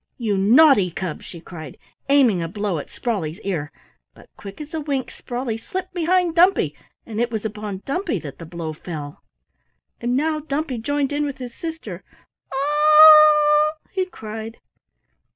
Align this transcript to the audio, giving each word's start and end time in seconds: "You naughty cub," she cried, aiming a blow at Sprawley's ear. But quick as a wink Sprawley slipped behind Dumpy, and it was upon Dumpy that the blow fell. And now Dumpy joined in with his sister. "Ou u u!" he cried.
"You 0.17 0.35
naughty 0.35 0.89
cub," 0.89 1.21
she 1.21 1.39
cried, 1.39 1.77
aiming 2.09 2.41
a 2.41 2.47
blow 2.47 2.79
at 2.79 2.89
Sprawley's 2.89 3.39
ear. 3.41 3.71
But 4.15 4.31
quick 4.35 4.59
as 4.59 4.73
a 4.73 4.79
wink 4.79 5.11
Sprawley 5.11 5.57
slipped 5.57 5.93
behind 5.93 6.33
Dumpy, 6.33 6.75
and 7.05 7.21
it 7.21 7.29
was 7.29 7.45
upon 7.45 7.83
Dumpy 7.85 8.17
that 8.17 8.39
the 8.39 8.47
blow 8.47 8.73
fell. 8.73 9.21
And 9.99 10.17
now 10.17 10.39
Dumpy 10.39 10.79
joined 10.79 11.11
in 11.11 11.23
with 11.23 11.37
his 11.37 11.53
sister. 11.53 12.03
"Ou 12.51 12.57
u 12.57 12.65
u!" 12.65 13.89
he 14.03 14.09
cried. 14.09 14.57